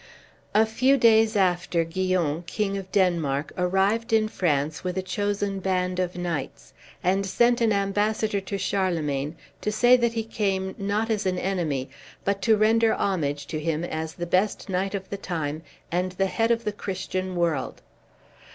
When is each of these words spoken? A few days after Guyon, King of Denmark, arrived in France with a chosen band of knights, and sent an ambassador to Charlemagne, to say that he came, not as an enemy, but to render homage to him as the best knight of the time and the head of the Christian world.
A 0.55 0.65
few 0.65 0.97
days 0.97 1.35
after 1.35 1.83
Guyon, 1.83 2.41
King 2.47 2.75
of 2.75 2.91
Denmark, 2.91 3.53
arrived 3.55 4.11
in 4.11 4.27
France 4.29 4.83
with 4.83 4.97
a 4.97 5.03
chosen 5.03 5.59
band 5.59 5.99
of 5.99 6.17
knights, 6.17 6.73
and 7.03 7.23
sent 7.23 7.61
an 7.61 7.71
ambassador 7.71 8.41
to 8.41 8.57
Charlemagne, 8.57 9.35
to 9.61 9.71
say 9.71 9.95
that 9.97 10.13
he 10.13 10.23
came, 10.23 10.73
not 10.79 11.11
as 11.11 11.27
an 11.27 11.37
enemy, 11.37 11.87
but 12.25 12.41
to 12.41 12.57
render 12.57 12.95
homage 12.95 13.45
to 13.45 13.59
him 13.59 13.83
as 13.83 14.15
the 14.15 14.25
best 14.25 14.69
knight 14.69 14.95
of 14.95 15.07
the 15.11 15.17
time 15.17 15.61
and 15.91 16.13
the 16.13 16.25
head 16.25 16.49
of 16.49 16.63
the 16.63 16.73
Christian 16.73 17.35
world. 17.35 17.83